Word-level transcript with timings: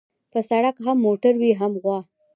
په 0.31 0.39
سړک 0.49 0.75
هم 0.85 0.97
موټر 1.05 1.33
وي 1.41 1.51
هم 1.59 1.71
غوا. 1.81 1.99